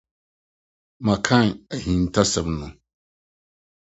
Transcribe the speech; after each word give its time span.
Makan 1.05 1.47
ahintasɛm 1.73 2.47
no. 2.59 2.67